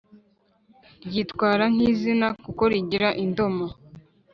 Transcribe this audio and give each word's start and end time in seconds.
Ryitwara 1.05 1.63
nk 1.73 1.79
izina 1.91 2.27
kuko 2.43 2.61
rigira 2.71 3.09
indomo 3.23 3.65